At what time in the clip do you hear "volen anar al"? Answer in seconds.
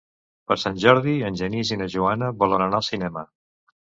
2.39-2.87